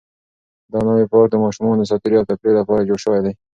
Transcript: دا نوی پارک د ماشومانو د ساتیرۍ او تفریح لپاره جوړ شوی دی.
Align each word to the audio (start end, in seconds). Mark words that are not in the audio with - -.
دا 0.71 0.79
نوی 0.87 1.05
پارک 1.11 1.27
د 1.31 1.35
ماشومانو 1.43 1.81
د 1.81 1.89
ساتیرۍ 1.91 2.15
او 2.19 2.27
تفریح 2.31 2.55
لپاره 2.59 2.87
جوړ 2.89 2.99
شوی 3.05 3.19
دی. 3.25 3.33